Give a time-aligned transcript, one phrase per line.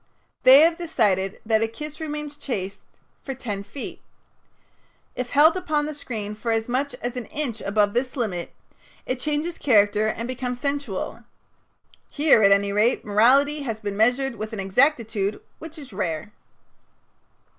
[0.41, 2.81] They have decided that a kiss remains chaste
[3.21, 4.01] for ten feet.
[5.15, 8.51] If held upon the screen for as much as an inch above this limit,
[9.05, 11.19] it changes character and becomes sensual.
[12.09, 16.33] Here, at any rate, morality has been measured with an exactitude which is rare.